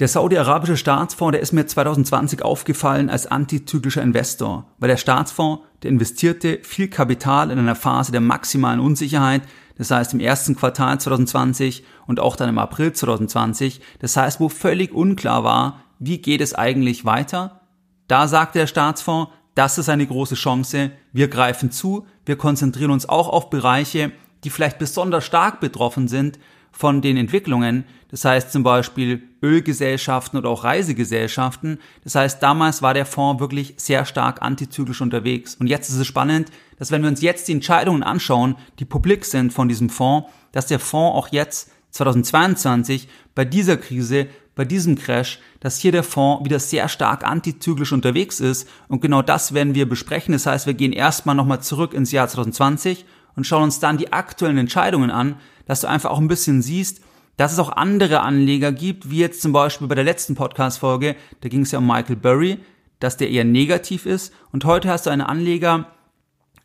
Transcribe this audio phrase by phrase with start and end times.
[0.00, 5.90] Der saudi-arabische Staatsfonds, der ist mir 2020 aufgefallen als antizyklischer Investor, weil der Staatsfonds, der
[5.90, 9.42] investierte viel Kapital in einer Phase der maximalen Unsicherheit,
[9.78, 14.48] das heißt im ersten Quartal 2020 und auch dann im April 2020, das heißt, wo
[14.48, 17.60] völlig unklar war, wie geht es eigentlich weiter.
[18.08, 23.08] Da sagte der Staatsfonds, das ist eine große Chance, wir greifen zu, wir konzentrieren uns
[23.08, 24.10] auch auf Bereiche,
[24.42, 26.40] die vielleicht besonders stark betroffen sind
[26.76, 31.78] von den Entwicklungen, das heißt zum Beispiel Ölgesellschaften oder auch Reisegesellschaften.
[32.02, 35.54] Das heißt, damals war der Fonds wirklich sehr stark antizyklisch unterwegs.
[35.54, 39.24] Und jetzt ist es spannend, dass wenn wir uns jetzt die Entscheidungen anschauen, die publik
[39.24, 44.96] sind von diesem Fonds, dass der Fonds auch jetzt 2022 bei dieser Krise, bei diesem
[44.96, 48.68] Crash, dass hier der Fonds wieder sehr stark antizyklisch unterwegs ist.
[48.88, 50.32] Und genau das werden wir besprechen.
[50.32, 53.04] Das heißt, wir gehen erstmal nochmal zurück ins Jahr 2020
[53.36, 57.00] und schauen uns dann die aktuellen Entscheidungen an, dass du einfach auch ein bisschen siehst,
[57.36, 61.48] dass es auch andere Anleger gibt, wie jetzt zum Beispiel bei der letzten Podcast-Folge, da
[61.48, 62.58] ging es ja um Michael Burry,
[63.00, 65.88] dass der eher negativ ist und heute hast du einen Anleger,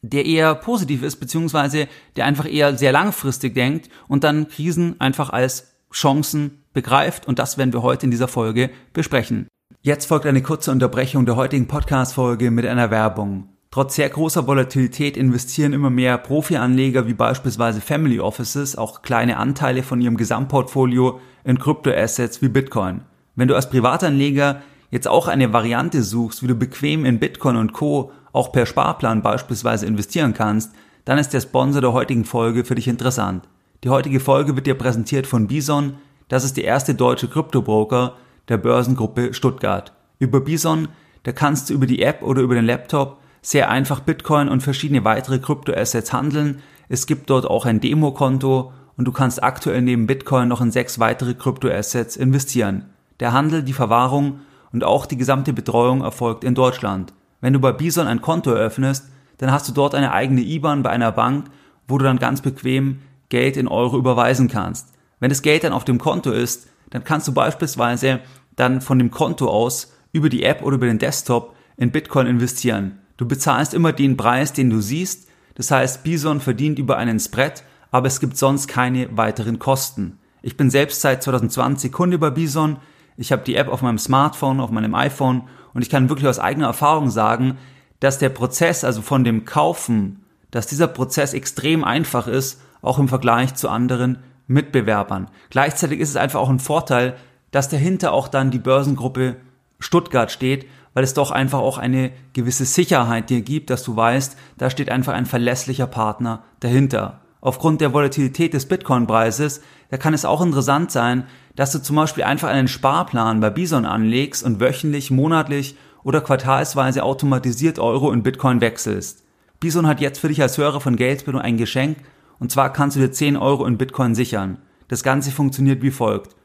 [0.01, 5.31] der eher positiv ist, beziehungsweise der einfach eher sehr langfristig denkt und dann Krisen einfach
[5.31, 9.47] als Chancen begreift und das werden wir heute in dieser Folge besprechen.
[9.81, 13.49] Jetzt folgt eine kurze Unterbrechung der heutigen Podcast-Folge mit einer Werbung.
[13.71, 19.83] Trotz sehr großer Volatilität investieren immer mehr Profi-Anleger wie beispielsweise Family Offices auch kleine Anteile
[19.83, 23.01] von ihrem Gesamtportfolio in Kryptoassets wie Bitcoin.
[23.35, 27.73] Wenn du als Privatanleger jetzt auch eine Variante suchst, wie du bequem in Bitcoin und
[27.73, 28.11] Co.
[28.33, 30.73] auch per Sparplan beispielsweise investieren kannst,
[31.05, 33.47] dann ist der Sponsor der heutigen Folge für dich interessant.
[33.83, 35.97] Die heutige Folge wird dir präsentiert von Bison,
[36.27, 38.15] das ist die erste deutsche Kryptobroker
[38.49, 39.93] der Börsengruppe Stuttgart.
[40.17, 40.87] Über Bison,
[41.21, 45.03] da kannst du über die App oder über den Laptop sehr einfach Bitcoin und verschiedene
[45.05, 46.61] weitere Kryptoassets handeln.
[46.87, 50.99] Es gibt dort auch ein Demokonto und du kannst aktuell neben Bitcoin noch in sechs
[50.99, 52.85] weitere Kryptoassets investieren.
[53.19, 57.13] Der Handel, die Verwahrung und auch die gesamte Betreuung erfolgt in Deutschland.
[57.41, 60.89] Wenn du bei Bison ein Konto eröffnest, dann hast du dort eine eigene IBAN bei
[60.89, 61.45] einer Bank,
[61.87, 62.99] wo du dann ganz bequem
[63.29, 64.89] Geld in Euro überweisen kannst.
[65.19, 68.19] Wenn das Geld dann auf dem Konto ist, dann kannst du beispielsweise
[68.55, 72.98] dann von dem Konto aus über die App oder über den Desktop in Bitcoin investieren.
[73.19, 75.27] Du bezahlst immer den Preis, den du siehst.
[75.55, 80.17] Das heißt, Bison verdient über einen Spread, aber es gibt sonst keine weiteren Kosten.
[80.41, 82.77] Ich bin selbst seit 2020 Kunde bei Bison.
[83.17, 86.39] Ich habe die App auf meinem Smartphone, auf meinem iPhone und ich kann wirklich aus
[86.39, 87.57] eigener Erfahrung sagen,
[87.99, 93.09] dass der Prozess, also von dem Kaufen, dass dieser Prozess extrem einfach ist, auch im
[93.09, 95.29] Vergleich zu anderen Mitbewerbern.
[95.49, 97.17] Gleichzeitig ist es einfach auch ein Vorteil,
[97.51, 99.35] dass dahinter auch dann die Börsengruppe
[99.77, 100.67] Stuttgart steht,
[100.99, 104.91] weil es doch einfach auch eine gewisse Sicherheit dir gibt, dass du weißt, da steht
[104.91, 107.21] einfach ein verlässlicher Partner dahinter.
[107.39, 109.61] Aufgrund der Volatilität des Bitcoin-Preises,
[109.91, 111.23] da kann es auch interessant sein,
[111.55, 117.03] dass du zum Beispiel einfach einen Sparplan bei Bison anlegst und wöchentlich, monatlich oder quartalsweise
[117.03, 119.23] automatisiert Euro in Bitcoin wechselst.
[119.61, 121.99] Bison hat jetzt für dich als Hörer von Geldbildung ein Geschenk
[122.39, 124.57] und zwar kannst du dir 10 Euro in Bitcoin sichern.
[124.89, 126.35] Das Ganze funktioniert wie folgt.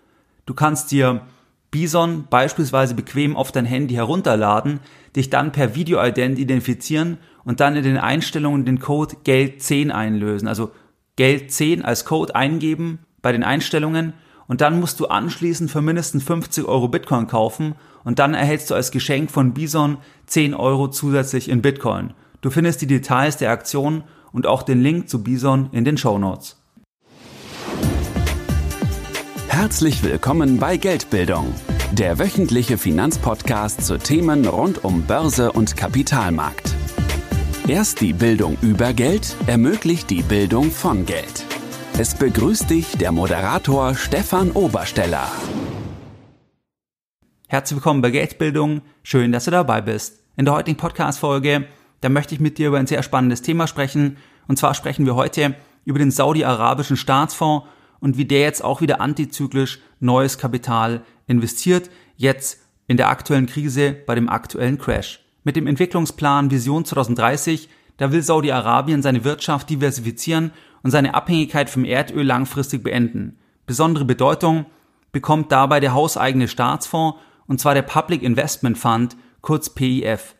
[0.47, 1.23] Du kannst dir
[1.75, 4.79] Bison beispielsweise bequem auf dein Handy herunterladen,
[5.17, 10.47] dich dann per Videoident identifizieren und dann in den Einstellungen den Code Geld10 einlösen.
[10.47, 10.71] Also
[11.19, 14.13] Geld10 als Code eingeben bei den Einstellungen
[14.47, 17.75] und dann musst du anschließend für mindestens 50 Euro Bitcoin kaufen
[18.05, 22.15] und dann erhältst du als Geschenk von Bison 10 Euro zusätzlich in Bitcoin.
[22.41, 26.19] Du findest die Details der Aktion und auch den Link zu Bison in den Show
[26.21, 26.57] Notes.
[29.57, 31.55] Herzlich willkommen bei Geldbildung,
[31.93, 36.75] der wöchentliche Finanzpodcast zu Themen rund um Börse und Kapitalmarkt.
[37.69, 41.45] Erst die Bildung über Geld ermöglicht die Bildung von Geld.
[41.97, 45.31] Es begrüßt dich der Moderator Stefan Obersteller.
[47.47, 48.83] Herzlich willkommen bei Geldbildung.
[49.05, 50.19] Schön, dass du dabei bist.
[50.37, 51.69] In der heutigen Podcast-Folge,
[52.01, 54.17] da möchte ich mit dir über ein sehr spannendes Thema sprechen.
[54.49, 55.55] Und zwar sprechen wir heute
[55.85, 57.69] über den saudi-arabischen Staatsfonds
[58.05, 61.89] und wie der jetzt auch wieder antizyklisch neues Kapital investiert,
[62.19, 65.25] jetzt in der aktuellen Krise bei dem aktuellen Crash.
[65.43, 70.53] Mit dem Entwicklungsplan Vision 2030, da will Saudi-Arabien seine Wirtschaft diversifizieren
[70.83, 73.39] und seine Abhängigkeit vom Erdöl langfristig beenden.
[73.65, 74.67] Besondere Bedeutung
[75.11, 80.35] bekommt dabei der hauseigene Staatsfonds, und zwar der Public Investment Fund, kurz PIF.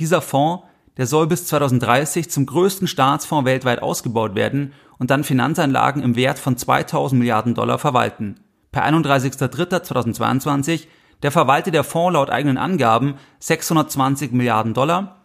[0.00, 0.64] Dieser Fonds,
[0.96, 6.38] der soll bis 2030 zum größten Staatsfonds weltweit ausgebaut werden und dann Finanzanlagen im Wert
[6.38, 8.36] von 2000 Milliarden Dollar verwalten.
[8.72, 10.86] Per 31.03.2022,
[11.22, 15.16] der verwaltet der Fonds laut eigenen Angaben 620 Milliarden Dollar.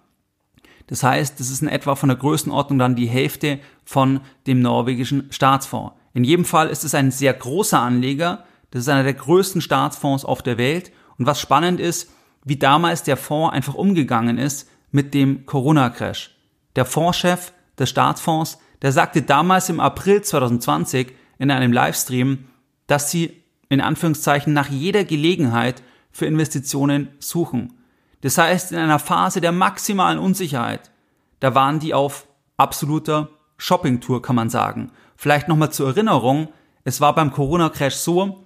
[0.87, 5.31] Das heißt, das ist in etwa von der Größenordnung dann die Hälfte von dem norwegischen
[5.31, 5.93] Staatsfonds.
[6.13, 10.25] In jedem Fall ist es ein sehr großer Anleger, Das ist einer der größten Staatsfonds
[10.25, 10.91] auf der Welt.
[11.17, 12.09] Und was spannend ist,
[12.43, 16.35] wie damals der Fonds einfach umgegangen ist mit dem Corona-Crash.
[16.75, 22.45] Der Fondschef des Staatsfonds, der sagte damals im April 2020 in einem Livestream,
[22.87, 27.73] dass sie in Anführungszeichen nach jeder Gelegenheit für Investitionen suchen.
[28.21, 30.91] Das heißt, in einer Phase der maximalen Unsicherheit,
[31.39, 32.27] da waren die auf
[32.57, 34.91] absoluter Shoppingtour, kann man sagen.
[35.15, 36.49] Vielleicht nochmal zur Erinnerung,
[36.83, 38.45] es war beim Corona-Crash so,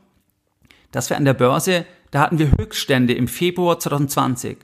[0.92, 4.60] dass wir an der Börse, da hatten wir Höchststände im Februar 2020.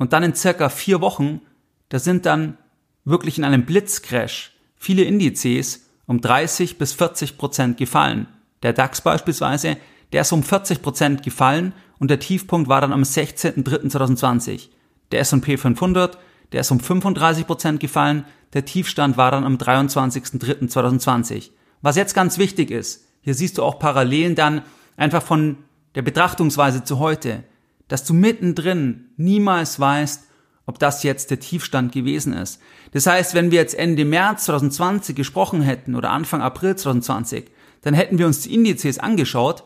[0.00, 1.42] Und dann in circa vier Wochen,
[1.90, 2.56] da sind dann
[3.04, 8.26] wirklich in einem Blitzcrash viele Indizes um 30 bis 40 Prozent gefallen.
[8.62, 9.76] Der DAX beispielsweise,
[10.14, 14.70] der ist um 40 Prozent gefallen und der Tiefpunkt war dann am 16.03.2020.
[15.12, 16.16] Der S&P 500,
[16.52, 18.24] der ist um 35 Prozent gefallen,
[18.54, 21.50] der Tiefstand war dann am 23.03.2020.
[21.82, 24.62] Was jetzt ganz wichtig ist, hier siehst du auch Parallelen dann
[24.96, 25.58] einfach von
[25.94, 27.44] der Betrachtungsweise zu heute,
[27.90, 30.28] dass du mittendrin niemals weißt,
[30.64, 32.60] ob das jetzt der Tiefstand gewesen ist.
[32.92, 37.50] Das heißt, wenn wir jetzt Ende März 2020 gesprochen hätten oder Anfang April 2020,
[37.82, 39.64] dann hätten wir uns die Indizes angeschaut,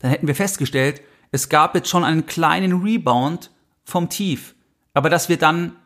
[0.00, 1.00] dann hätten wir festgestellt,
[1.30, 3.50] es gab jetzt schon einen kleinen Rebound
[3.84, 4.54] vom Tief.
[4.92, 5.76] Aber dass wir dann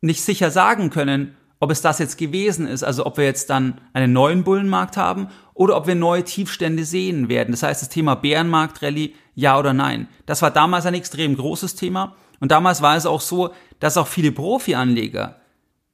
[0.00, 3.80] nicht sicher sagen können, ob es das jetzt gewesen ist, also ob wir jetzt dann
[3.92, 7.50] einen neuen Bullenmarkt haben oder ob wir neue Tiefstände sehen werden.
[7.52, 10.08] Das heißt, das Thema Bärenmarkt-Rallye, ja oder nein.
[10.26, 14.08] Das war damals ein extrem großes Thema und damals war es auch so, dass auch
[14.08, 15.36] viele Profi-Anleger,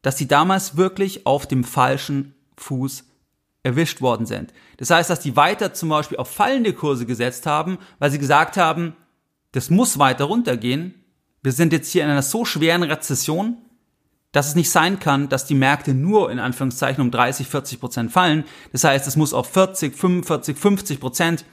[0.01, 3.05] dass die damals wirklich auf dem falschen Fuß
[3.63, 4.55] erwischt worden sind.
[4.79, 8.57] Das heißt, dass die weiter zum Beispiel auf fallende Kurse gesetzt haben, weil sie gesagt
[8.57, 8.97] haben,
[9.53, 10.95] das muss weiter runtergehen.
[11.43, 13.59] Wir sind jetzt hier in einer so schweren Rezession,
[14.33, 18.11] dass es nicht sein kann, dass die Märkte nur in Anführungszeichen um 30, 40 Prozent
[18.11, 18.45] fallen.
[18.73, 21.45] Das heißt, es muss auf 40, 45, 50 Prozent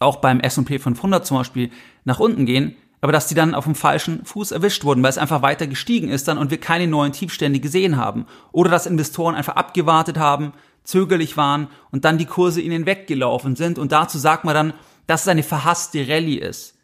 [0.00, 1.70] auch beim S&P 500 zum Beispiel
[2.04, 5.18] nach unten gehen, aber dass die dann auf dem falschen Fuß erwischt wurden, weil es
[5.18, 8.26] einfach weiter gestiegen ist dann und wir keine neuen Tiefstände gesehen haben.
[8.52, 10.52] Oder dass Investoren einfach abgewartet haben,
[10.84, 13.78] zögerlich waren und dann die Kurse ihnen weggelaufen sind.
[13.78, 14.74] Und dazu sagt man dann,
[15.06, 16.74] dass es eine verhasste Rallye ist.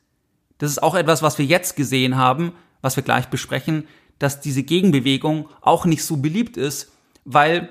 [0.58, 3.86] Das ist auch etwas, was wir jetzt gesehen haben, was wir gleich besprechen,
[4.18, 6.92] dass diese Gegenbewegung auch nicht so beliebt ist,
[7.24, 7.68] weil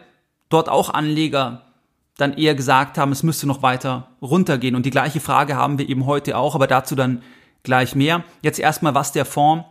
[0.50, 1.65] dort auch Anleger
[2.18, 4.76] dann eher gesagt haben, es müsste noch weiter runtergehen.
[4.76, 7.22] Und die gleiche Frage haben wir eben heute auch, aber dazu dann
[7.64, 8.24] gleich mehr.
[8.42, 9.66] Jetzt erstmal, was der Fonds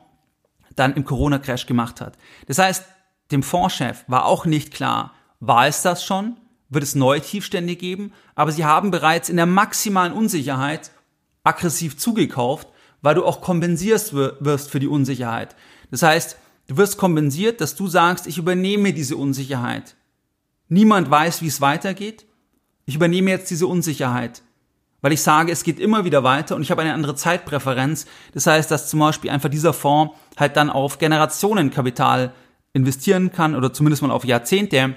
[0.77, 2.19] dann im Corona-Crash gemacht hat.
[2.47, 2.85] Das heißt,
[3.31, 6.37] dem Fondschef war auch nicht klar, war es das schon?
[6.69, 8.13] Wird es neue Tiefstände geben?
[8.35, 10.91] Aber sie haben bereits in der maximalen Unsicherheit
[11.45, 12.69] aggressiv zugekauft,
[13.03, 15.55] weil du auch kompensierst wirst für die Unsicherheit.
[15.91, 16.39] Das heißt,
[16.69, 19.95] du wirst kompensiert, dass du sagst, ich übernehme diese Unsicherheit.
[20.69, 22.25] Niemand weiß, wie es weitergeht.
[22.87, 24.43] Ich übernehme jetzt diese Unsicherheit
[25.05, 28.07] weil ich sage, es geht immer wieder weiter und ich habe eine andere Zeitpräferenz.
[28.33, 32.33] Das heißt, dass zum Beispiel einfach dieser Fonds halt dann auf Generationenkapital
[32.73, 34.95] investieren kann oder zumindest mal auf Jahrzehnte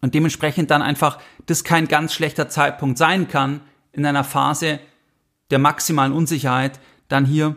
[0.00, 3.60] und dementsprechend dann einfach das kein ganz schlechter Zeitpunkt sein kann,
[3.92, 4.80] in einer Phase
[5.52, 7.54] der maximalen Unsicherheit dann hier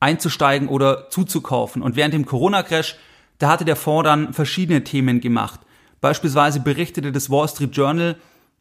[0.00, 1.82] einzusteigen oder zuzukaufen.
[1.82, 2.96] Und während dem Corona-Crash,
[3.38, 5.60] da hatte der Fonds dann verschiedene Themen gemacht.
[6.00, 8.16] Beispielsweise berichtete das Wall Street Journal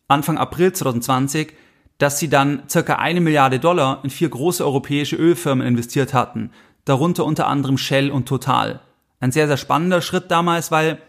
[0.07, 1.53] Anfang April 2020,
[1.97, 6.51] dass sie dann circa eine Milliarde Dollar in vier große europäische Ölfirmen investiert hatten,
[6.83, 8.81] darunter unter anderem Shell und Total.
[9.19, 10.99] Ein sehr, sehr spannender Schritt damals, weil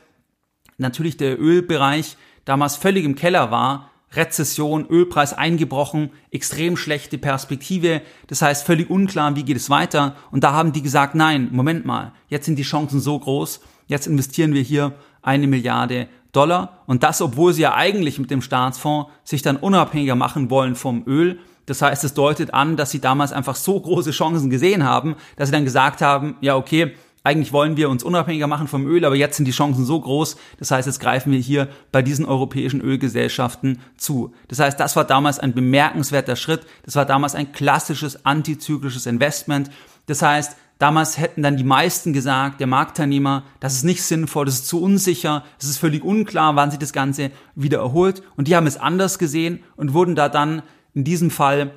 [0.79, 8.41] natürlich der Ölbereich damals völlig im Keller war, Rezession, Ölpreis eingebrochen, extrem schlechte Perspektive, das
[8.41, 10.17] heißt völlig unklar, wie geht es weiter.
[10.31, 14.07] Und da haben die gesagt, nein, Moment mal, jetzt sind die Chancen so groß, jetzt
[14.07, 19.11] investieren wir hier eine Milliarde Dollar und das, obwohl sie ja eigentlich mit dem Staatsfonds
[19.25, 21.39] sich dann unabhängiger machen wollen vom Öl.
[21.67, 25.49] Das heißt, es deutet an, dass sie damals einfach so große Chancen gesehen haben, dass
[25.49, 26.95] sie dann gesagt haben, ja, okay,
[27.27, 30.37] eigentlich wollen wir uns unabhängiger machen vom Öl, aber jetzt sind die Chancen so groß.
[30.61, 34.33] Das heißt, jetzt greifen wir hier bei diesen europäischen Ölgesellschaften zu.
[34.47, 36.61] Das heißt, das war damals ein bemerkenswerter Schritt.
[36.85, 39.71] Das war damals ein klassisches antizyklisches Investment.
[40.07, 44.57] Das heißt, Damals hätten dann die meisten gesagt, der Marktteilnehmer, das ist nicht sinnvoll, das
[44.57, 48.23] ist zu unsicher, es ist völlig unklar, wann sich das Ganze wieder erholt.
[48.37, 51.73] Und die haben es anders gesehen und wurden da dann in diesem Fall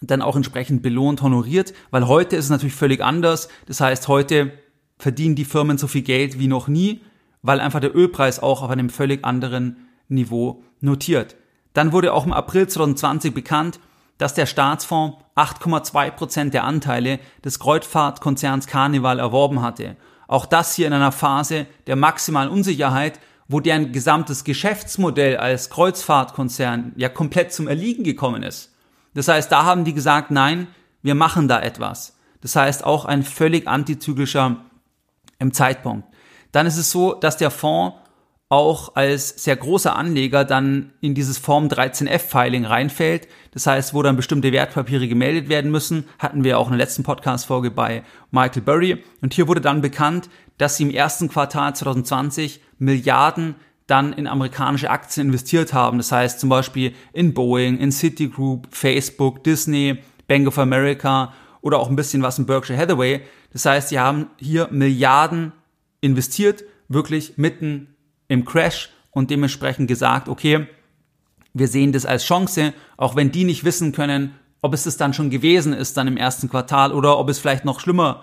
[0.00, 3.48] dann auch entsprechend belohnt, honoriert, weil heute ist es natürlich völlig anders.
[3.66, 4.52] Das heißt, heute
[4.98, 7.00] verdienen die Firmen so viel Geld wie noch nie,
[7.42, 11.36] weil einfach der Ölpreis auch auf einem völlig anderen Niveau notiert.
[11.72, 13.80] Dann wurde auch im April 2020 bekannt,
[14.18, 19.96] dass der Staatsfonds 8,2 Prozent der Anteile des Kreuzfahrtkonzerns Carnival erworben hatte.
[20.26, 26.92] Auch das hier in einer Phase der maximalen Unsicherheit, wo deren gesamtes Geschäftsmodell als Kreuzfahrtkonzern
[26.96, 28.74] ja komplett zum Erliegen gekommen ist.
[29.14, 30.66] Das heißt, da haben die gesagt, nein,
[31.02, 32.18] wir machen da etwas.
[32.42, 34.56] Das heißt, auch ein völlig antizyklischer
[35.38, 36.06] im Zeitpunkt.
[36.52, 37.96] Dann ist es so, dass der Fonds
[38.50, 43.28] auch als sehr großer Anleger dann in dieses Form 13F-Filing reinfällt.
[43.52, 47.02] Das heißt, wo dann bestimmte Wertpapiere gemeldet werden müssen, hatten wir auch in der letzten
[47.02, 49.04] Podcast-Folge bei Michael Burry.
[49.20, 54.90] Und hier wurde dann bekannt, dass sie im ersten Quartal 2020 Milliarden dann in amerikanische
[54.90, 55.98] Aktien investiert haben.
[55.98, 61.90] Das heißt zum Beispiel in Boeing, in Citigroup, Facebook, Disney, Bank of America oder auch
[61.90, 63.22] ein bisschen was in Berkshire Hathaway.
[63.52, 65.52] Das heißt, sie haben hier Milliarden
[66.00, 67.94] investiert, wirklich mitten
[68.28, 70.66] im Crash und dementsprechend gesagt, okay,
[71.54, 75.14] wir sehen das als Chance, auch wenn die nicht wissen können, ob es das dann
[75.14, 78.22] schon gewesen ist, dann im ersten Quartal oder ob es vielleicht noch schlimmer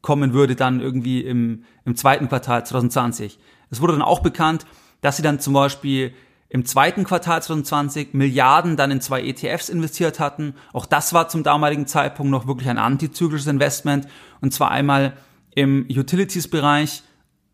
[0.00, 3.38] kommen würde dann irgendwie im, im zweiten Quartal 2020.
[3.70, 4.66] Es wurde dann auch bekannt,
[5.00, 6.14] dass sie dann zum Beispiel
[6.48, 10.54] im zweiten Quartal 2020 Milliarden dann in zwei ETFs investiert hatten.
[10.72, 14.08] Auch das war zum damaligen Zeitpunkt noch wirklich ein antizyklisches Investment.
[14.40, 15.14] Und zwar einmal
[15.54, 17.02] im Utilities-Bereich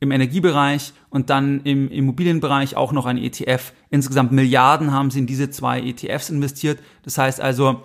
[0.00, 3.72] im Energiebereich und dann im Immobilienbereich auch noch ein ETF.
[3.90, 6.80] Insgesamt Milliarden haben sie in diese zwei ETFs investiert.
[7.02, 7.82] Das heißt also,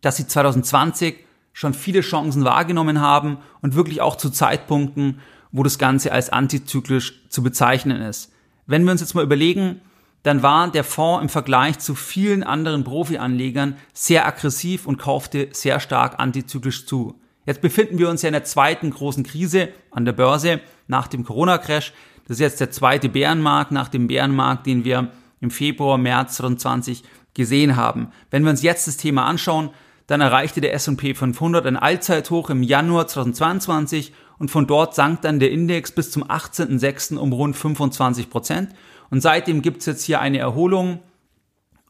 [0.00, 1.16] dass sie 2020
[1.52, 5.20] schon viele Chancen wahrgenommen haben und wirklich auch zu Zeitpunkten,
[5.52, 8.32] wo das Ganze als antizyklisch zu bezeichnen ist.
[8.66, 9.80] Wenn wir uns jetzt mal überlegen,
[10.24, 15.80] dann war der Fonds im Vergleich zu vielen anderen Profi-Anlegern sehr aggressiv und kaufte sehr
[15.80, 17.20] stark antizyklisch zu.
[17.46, 21.24] Jetzt befinden wir uns ja in der zweiten großen Krise an der Börse nach dem
[21.24, 21.92] Corona-Crash.
[22.26, 25.10] Das ist jetzt der zweite Bärenmarkt nach dem Bärenmarkt, den wir
[25.40, 28.08] im Februar, März 2020 gesehen haben.
[28.30, 29.70] Wenn wir uns jetzt das Thema anschauen,
[30.06, 35.38] dann erreichte der S&P 500 ein Allzeithoch im Januar 2022 und von dort sank dann
[35.38, 37.16] der Index bis zum 18.06.
[37.16, 38.70] um rund 25 Prozent.
[39.10, 41.00] Und seitdem gibt es jetzt hier eine Erholung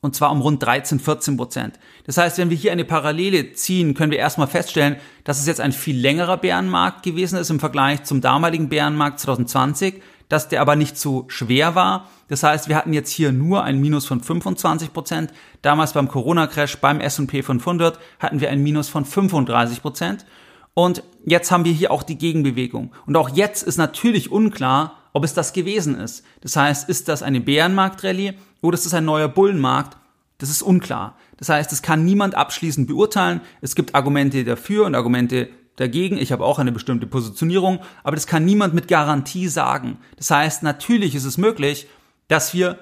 [0.05, 1.79] und zwar um rund 13, 14 Prozent.
[2.05, 5.63] Das heißt, wenn wir hier eine Parallele ziehen, können wir erstmal feststellen, dass es jetzt
[5.63, 10.77] ein viel längerer Bärenmarkt gewesen ist im Vergleich zum damaligen Bärenmarkt 2020, dass der aber
[10.77, 12.11] nicht so schwer war.
[12.29, 15.33] Das heißt, wir hatten jetzt hier nur ein Minus von 25 Prozent.
[15.63, 20.27] Damals beim Corona-Crash beim S&P 500 hatten wir ein Minus von 35 Prozent.
[20.75, 22.93] Und jetzt haben wir hier auch die Gegenbewegung.
[23.07, 26.25] Und auch jetzt ist natürlich unklar, ob es das gewesen ist.
[26.43, 29.97] Das heißt, ist das eine Bärenmarktrallye oder ist es ein neuer Bullenmarkt?
[30.39, 31.17] Das ist unklar.
[31.39, 33.41] Das heißt, es kann niemand abschließend beurteilen.
[33.63, 36.19] Es gibt Argumente dafür und Argumente dagegen.
[36.19, 39.99] Ich habe auch eine bestimmte Positionierung, aber das kann niemand mit Garantie sagen.
[40.17, 41.87] Das heißt, natürlich ist es möglich,
[42.29, 42.79] dass wir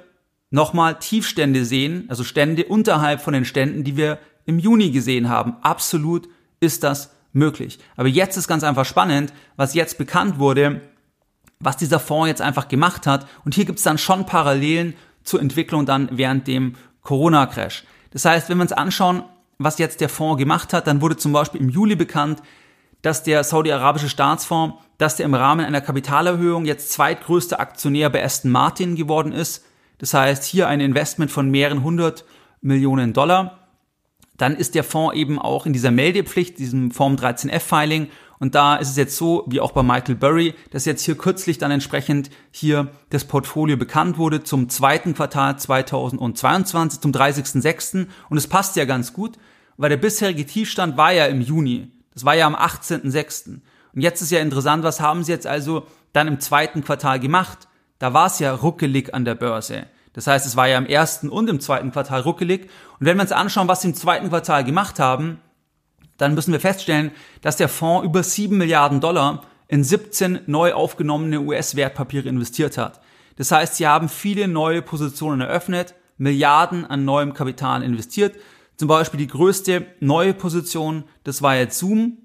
[0.50, 5.56] nochmal Tiefstände sehen, also Stände unterhalb von den Ständen, die wir im Juni gesehen haben.
[5.62, 6.28] Absolut
[6.60, 7.78] ist das möglich.
[7.96, 10.80] Aber jetzt ist ganz einfach spannend, was jetzt bekannt wurde,
[11.62, 13.26] was dieser Fonds jetzt einfach gemacht hat.
[13.44, 17.84] Und hier gibt es dann schon Parallelen zur Entwicklung dann während dem Corona-Crash.
[18.10, 19.22] Das heißt, wenn wir uns anschauen,
[19.58, 22.42] was jetzt der Fonds gemacht hat, dann wurde zum Beispiel im Juli bekannt,
[23.00, 28.50] dass der saudi-arabische Staatsfonds, dass der im Rahmen einer Kapitalerhöhung jetzt zweitgrößter Aktionär bei Aston
[28.50, 29.64] Martin geworden ist.
[29.98, 32.24] Das heißt, hier ein Investment von mehreren hundert
[32.60, 33.58] Millionen Dollar.
[34.36, 38.08] Dann ist der Fonds eben auch in dieser Meldepflicht, diesem Form 13F-Filing
[38.42, 41.58] und da ist es jetzt so, wie auch bei Michael Burry, dass jetzt hier kürzlich
[41.58, 48.08] dann entsprechend hier das Portfolio bekannt wurde zum zweiten Quartal 2022, zum 30.06.
[48.28, 49.38] Und es passt ja ganz gut,
[49.76, 51.92] weil der bisherige Tiefstand war ja im Juni.
[52.14, 53.60] Das war ja am 18.06.
[53.94, 57.68] Und jetzt ist ja interessant, was haben sie jetzt also dann im zweiten Quartal gemacht?
[58.00, 59.86] Da war es ja ruckelig an der Börse.
[60.14, 62.62] Das heißt, es war ja im ersten und im zweiten Quartal ruckelig.
[62.98, 65.38] Und wenn wir uns anschauen, was sie im zweiten Quartal gemacht haben,
[66.22, 67.10] dann müssen wir feststellen,
[67.40, 73.00] dass der Fonds über 7 Milliarden Dollar in 17 neu aufgenommene US-Wertpapiere investiert hat.
[73.36, 78.36] Das heißt, sie haben viele neue Positionen eröffnet, Milliarden an neuem Kapital investiert.
[78.76, 82.18] Zum Beispiel die größte neue Position, das war jetzt Zoom.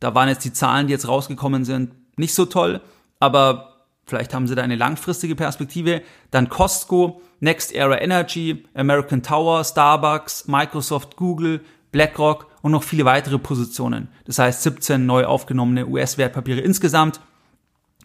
[0.00, 2.80] Da waren jetzt die Zahlen, die jetzt rausgekommen sind, nicht so toll,
[3.20, 6.02] aber vielleicht haben sie da eine langfristige Perspektive.
[6.30, 11.60] Dann Costco, Next Era Energy, American Tower, Starbucks, Microsoft, Google,
[11.92, 14.08] BlackRock und noch viele weitere Positionen.
[14.24, 17.20] Das heißt 17 neu aufgenommene US-Wertpapiere insgesamt.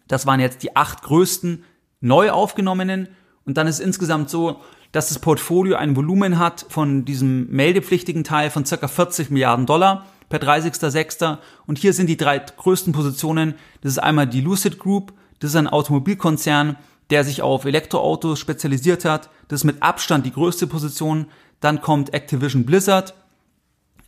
[0.07, 1.63] Das waren jetzt die acht größten
[2.01, 3.09] neu aufgenommenen.
[3.45, 4.61] Und dann ist es insgesamt so,
[4.91, 10.05] dass das Portfolio ein Volumen hat von diesem meldepflichtigen Teil von circa 40 Milliarden Dollar
[10.29, 11.37] per 30.06.
[11.65, 13.55] Und hier sind die drei größten Positionen.
[13.81, 15.13] Das ist einmal die Lucid Group.
[15.39, 16.75] Das ist ein Automobilkonzern,
[17.09, 19.29] der sich auf Elektroautos spezialisiert hat.
[19.47, 21.27] Das ist mit Abstand die größte Position.
[21.61, 23.13] Dann kommt Activision Blizzard.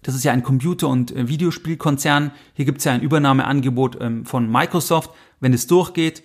[0.03, 2.31] Das ist ja ein Computer- und äh, Videospielkonzern.
[2.53, 5.11] Hier gibt es ja ein Übernahmeangebot ähm, von Microsoft.
[5.39, 6.23] Wenn es durchgeht,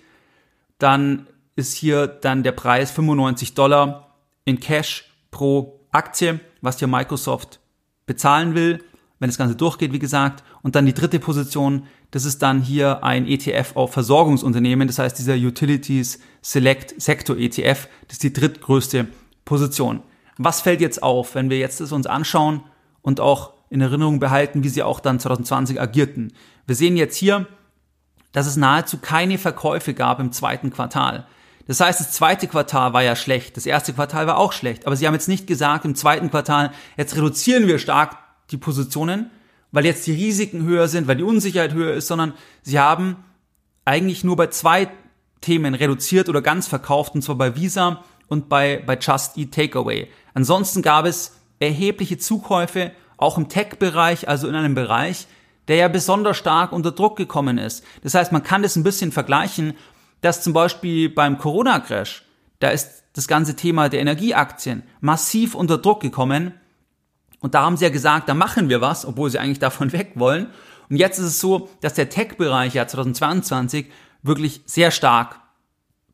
[0.77, 7.59] dann ist hier dann der Preis 95 Dollar in Cash pro Aktie, was hier Microsoft
[8.05, 8.83] bezahlen will,
[9.19, 10.43] wenn das Ganze durchgeht, wie gesagt.
[10.61, 15.17] Und dann die dritte Position, das ist dann hier ein ETF auf Versorgungsunternehmen, das heißt
[15.17, 19.07] dieser Utilities Select Sector ETF, das ist die drittgrößte
[19.45, 20.01] Position.
[20.37, 22.63] Was fällt jetzt auf, wenn wir jetzt das uns anschauen
[23.01, 26.33] und auch in Erinnerung behalten, wie sie auch dann 2020 agierten?
[26.65, 27.47] Wir sehen jetzt hier,
[28.31, 31.25] dass es nahezu keine Verkäufe gab im zweiten Quartal.
[31.67, 34.95] Das heißt, das zweite Quartal war ja schlecht, das erste Quartal war auch schlecht, aber
[34.95, 38.17] sie haben jetzt nicht gesagt im zweiten Quartal, jetzt reduzieren wir stark
[38.49, 39.29] die Positionen,
[39.71, 42.33] weil jetzt die Risiken höher sind, weil die Unsicherheit höher ist, sondern
[42.63, 43.17] sie haben
[43.85, 44.89] eigentlich nur bei zwei
[45.41, 50.07] Themen reduziert oder ganz verkauft, und zwar bei Visa und bei, bei Just Eat Takeaway.
[50.33, 55.27] Ansonsten gab es erhebliche Zukäufe, auch im Tech-Bereich, also in einem Bereich,
[55.67, 57.83] der ja besonders stark unter Druck gekommen ist.
[58.01, 59.73] Das heißt, man kann das ein bisschen vergleichen,
[60.21, 62.23] dass zum Beispiel beim Corona-Crash,
[62.59, 66.53] da ist das ganze Thema der Energieaktien massiv unter Druck gekommen.
[67.39, 70.13] Und da haben sie ja gesagt, da machen wir was, obwohl sie eigentlich davon weg
[70.15, 70.47] wollen.
[70.89, 73.87] Und jetzt ist es so, dass der Tech-Bereich ja 2022
[74.23, 75.39] wirklich sehr stark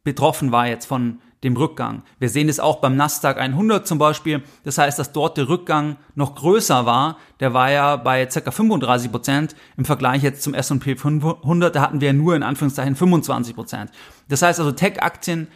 [0.04, 2.04] betroffen war jetzt von dem Rückgang.
[2.20, 4.44] Wir sehen es auch beim Nasdaq 100 zum Beispiel.
[4.64, 7.18] Das heißt, dass dort der Rückgang noch größer war.
[7.40, 8.52] Der war ja bei ca.
[8.52, 11.76] 35 Prozent im Vergleich jetzt zum S&P 500.
[11.76, 13.92] Da hatten wir nur in Anführungszeichen 25 Prozent.
[14.28, 15.48] Das heißt also, Tech-Aktien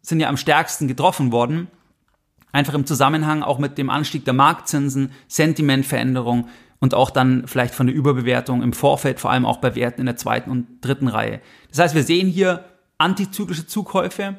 [0.00, 1.68] sind ja am stärksten getroffen worden.
[2.52, 6.48] Einfach im Zusammenhang auch mit dem Anstieg der Marktzinsen, Sentimentveränderung
[6.80, 10.06] und auch dann vielleicht von der Überbewertung im Vorfeld, vor allem auch bei Werten in
[10.06, 11.40] der zweiten und dritten Reihe.
[11.70, 12.64] Das heißt, wir sehen hier
[12.98, 14.36] antizyklische Zukäufe,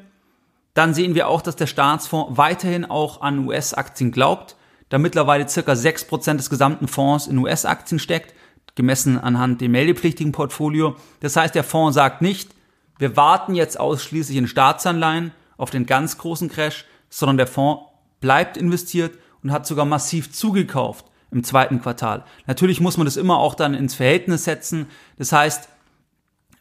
[0.74, 4.56] dann sehen wir auch, dass der Staatsfonds weiterhin auch an US-Aktien glaubt,
[4.88, 8.34] da mittlerweile circa 6% des gesamten Fonds in US-Aktien steckt,
[8.74, 10.96] gemessen anhand dem meldepflichtigen Portfolio.
[11.20, 12.50] Das heißt, der Fonds sagt nicht,
[12.98, 17.82] wir warten jetzt ausschließlich in Staatsanleihen auf den ganz großen Crash, sondern der Fonds
[18.20, 22.24] bleibt investiert und hat sogar massiv zugekauft im zweiten Quartal.
[22.46, 24.86] Natürlich muss man das immer auch dann ins Verhältnis setzen.
[25.18, 25.68] Das heißt,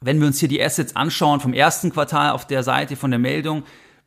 [0.02, 3.20] wenn wir uns hier die Assets anschauen vom ersten Quartal auf der Seite von der
[3.20, 3.64] Meldung,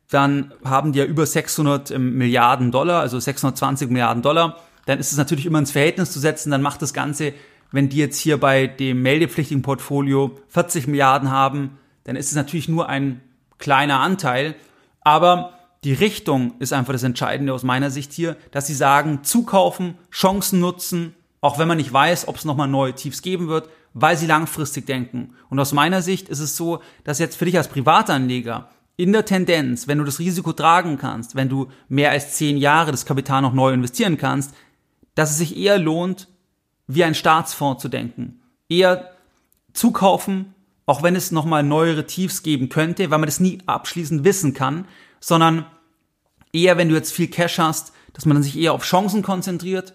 [0.09, 4.57] dann haben die ja über 600 ähm, Milliarden Dollar, also 620 Milliarden Dollar.
[4.85, 6.49] Dann ist es natürlich immer ins Verhältnis zu setzen.
[6.49, 7.33] Dann macht das Ganze,
[7.71, 12.69] wenn die jetzt hier bei dem meldepflichtigen Portfolio 40 Milliarden haben, dann ist es natürlich
[12.69, 13.21] nur ein
[13.57, 14.55] kleiner Anteil.
[15.01, 19.95] Aber die Richtung ist einfach das Entscheidende aus meiner Sicht hier, dass sie sagen, zukaufen,
[20.09, 24.17] Chancen nutzen, auch wenn man nicht weiß, ob es nochmal neue Tiefs geben wird, weil
[24.17, 25.33] sie langfristig denken.
[25.49, 29.25] Und aus meiner Sicht ist es so, dass jetzt für dich als Privatanleger in der
[29.25, 33.43] Tendenz, wenn du das Risiko tragen kannst, wenn du mehr als zehn Jahre das Kapital
[33.43, 34.53] noch neu investieren kannst,
[35.13, 36.27] dass es sich eher lohnt,
[36.87, 38.41] wie ein Staatsfonds zu denken.
[38.69, 39.11] Eher
[39.73, 40.55] zukaufen,
[40.87, 44.85] auch wenn es nochmal neuere Tiefs geben könnte, weil man das nie abschließend wissen kann,
[45.19, 45.65] sondern
[46.51, 49.93] eher, wenn du jetzt viel Cash hast, dass man sich eher auf Chancen konzentriert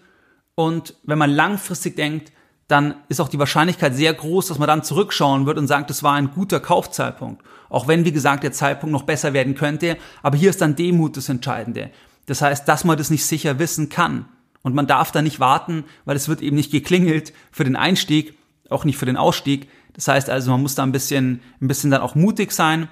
[0.55, 2.31] und wenn man langfristig denkt,
[2.73, 6.01] dann ist auch die Wahrscheinlichkeit sehr groß, dass man dann zurückschauen wird und sagt, das
[6.01, 7.43] war ein guter Kaufzeitpunkt.
[7.69, 9.95] Auch wenn, wie gesagt, der Zeitpunkt noch besser werden könnte.
[10.23, 11.91] Aber hier ist dann Demut das Entscheidende.
[12.25, 14.25] Das heißt, dass man das nicht sicher wissen kann.
[14.63, 18.35] Und man darf da nicht warten, weil es wird eben nicht geklingelt für den Einstieg,
[18.71, 19.69] auch nicht für den Ausstieg.
[19.93, 22.89] Das heißt also, man muss da ein bisschen, ein bisschen dann auch mutig sein.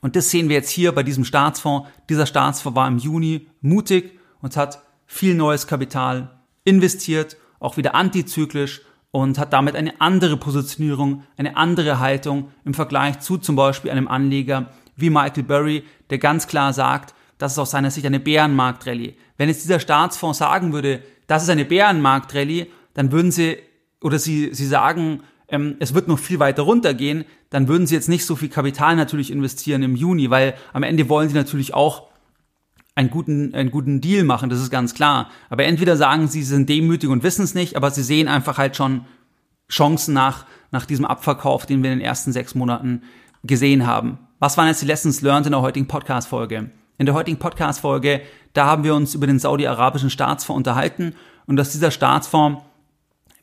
[0.00, 1.88] Und das sehen wir jetzt hier bei diesem Staatsfonds.
[2.08, 8.80] Dieser Staatsfonds war im Juni mutig und hat viel neues Kapital investiert, auch wieder antizyklisch
[9.16, 14.08] und hat damit eine andere Positionierung, eine andere Haltung im Vergleich zu zum Beispiel einem
[14.08, 19.14] Anleger wie Michael Burry, der ganz klar sagt, das ist aus seiner Sicht eine Bärenmarktrallye.
[19.38, 23.56] Wenn jetzt dieser Staatsfonds sagen würde, das ist eine Bärenmarktrallye, dann würden sie,
[24.02, 28.10] oder sie, sie sagen, ähm, es wird noch viel weiter runtergehen, dann würden sie jetzt
[28.10, 32.08] nicht so viel Kapital natürlich investieren im Juni, weil am Ende wollen sie natürlich auch
[32.96, 35.30] einen guten, einen guten Deal machen, das ist ganz klar.
[35.50, 38.58] Aber entweder sagen sie, sie sind demütig und wissen es nicht, aber sie sehen einfach
[38.58, 39.04] halt schon
[39.70, 43.02] Chancen nach, nach diesem Abverkauf, den wir in den ersten sechs Monaten
[43.44, 44.18] gesehen haben.
[44.38, 46.70] Was waren jetzt die Lessons learned in der heutigen Podcast-Folge?
[46.98, 48.22] In der heutigen Podcast-Folge,
[48.54, 51.14] da haben wir uns über den saudi-arabischen Staatsfonds unterhalten
[51.46, 52.62] und dass dieser Staatsfonds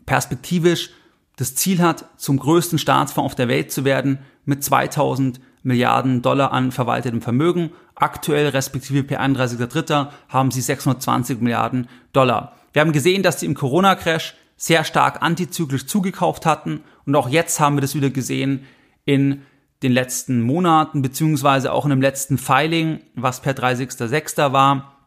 [0.07, 0.89] perspektivisch
[1.35, 6.51] das Ziel hat, zum größten Staatsfonds auf der Welt zu werden mit 2000 Milliarden Dollar
[6.51, 7.71] an verwaltetem Vermögen.
[7.95, 10.08] Aktuell, respektive per 31.3.
[10.29, 12.56] haben sie 620 Milliarden Dollar.
[12.73, 17.60] Wir haben gesehen, dass sie im Corona-Crash sehr stark antizyklisch zugekauft hatten und auch jetzt
[17.60, 18.65] haben wir das wieder gesehen
[19.06, 19.43] in
[19.84, 24.53] den letzten Monaten, beziehungsweise auch in dem letzten Filing, was per 30.06.
[24.53, 24.97] war,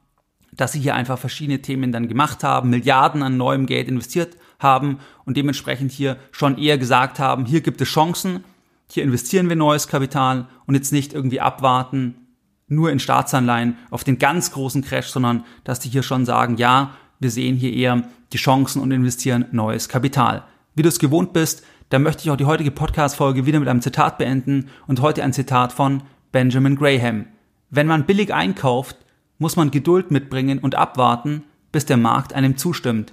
[0.53, 4.99] dass sie hier einfach verschiedene Themen dann gemacht haben, Milliarden an neuem Geld investiert haben
[5.25, 8.45] und dementsprechend hier schon eher gesagt haben, hier gibt es Chancen,
[8.89, 12.26] hier investieren wir neues Kapital und jetzt nicht irgendwie abwarten,
[12.69, 16.93] nur in Staatsanleihen auf den ganz großen Crash, sondern dass die hier schon sagen, ja,
[17.21, 18.03] wir sehen hier eher,
[18.33, 20.43] die Chancen und investieren neues Kapital.
[20.75, 23.81] Wie du es gewohnt bist, da möchte ich auch die heutige Podcast-Folge wieder mit einem
[23.81, 26.03] Zitat beenden und heute ein Zitat von
[26.33, 27.27] Benjamin Graham.
[27.71, 28.97] Wenn man billig einkauft,
[29.39, 33.13] muss man Geduld mitbringen und abwarten, bis der Markt einem zustimmt.